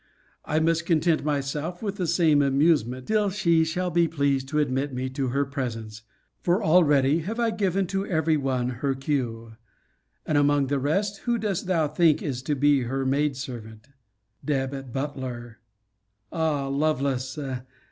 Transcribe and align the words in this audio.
I 0.45 0.59
must 0.59 0.87
content 0.87 1.23
myself 1.23 1.83
with 1.83 1.97
the 1.97 2.07
same 2.07 2.41
amusement, 2.41 3.05
till 3.05 3.29
she 3.29 3.63
shall 3.63 3.91
be 3.91 4.07
pleased 4.07 4.47
to 4.47 4.57
admit 4.57 4.91
me 4.95 5.11
to 5.11 5.27
her 5.27 5.45
presence: 5.45 6.01
for 6.39 6.63
already 6.63 7.19
have 7.19 7.39
I 7.39 7.51
given 7.51 7.85
to 7.93 8.07
every 8.07 8.35
one 8.35 8.69
her 8.81 8.95
cue. 8.95 9.57
And, 10.25 10.39
among 10.39 10.65
the 10.73 10.79
rest, 10.79 11.17
who 11.27 11.37
dost 11.37 11.67
thou 11.67 11.87
think 11.87 12.23
is 12.23 12.41
to 12.41 12.55
be 12.55 12.81
her 12.81 13.05
maid 13.05 13.37
servant? 13.37 13.89
Deb. 14.43 14.91
Butler. 14.91 15.59
Ah, 16.31 16.67
Lovelace! 16.67 17.37